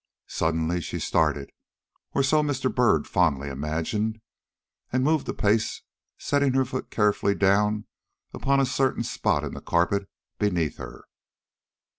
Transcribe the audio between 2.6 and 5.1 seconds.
Byrd fondly imagined, and